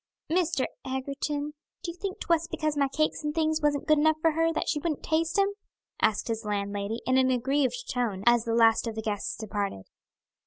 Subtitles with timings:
[0.31, 0.65] "Mr.
[0.83, 1.53] Egerton,
[1.83, 4.67] do you think 'twas because my cakes and things wasn't good enough for her that
[4.67, 5.53] she wouldn't taste 'em?"
[6.01, 9.85] asked his landlady, in an aggrieved tone, as the last of the guests departed.